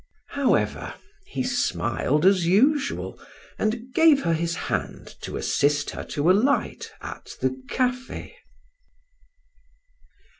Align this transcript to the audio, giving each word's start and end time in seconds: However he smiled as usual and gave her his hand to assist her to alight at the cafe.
However 0.29 0.95
he 1.27 1.43
smiled 1.43 2.25
as 2.25 2.47
usual 2.47 3.21
and 3.59 3.93
gave 3.93 4.23
her 4.23 4.33
his 4.33 4.55
hand 4.55 5.15
to 5.21 5.37
assist 5.37 5.91
her 5.91 6.03
to 6.05 6.31
alight 6.31 6.91
at 7.01 7.35
the 7.39 7.61
cafe. 7.69 8.35